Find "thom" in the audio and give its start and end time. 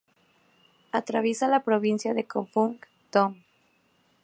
3.11-3.35